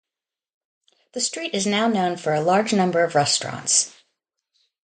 [1.13, 3.93] The street is now known for a large number of restaurants.